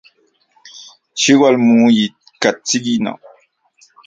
[1.21, 3.13] Xiualmuikatsino.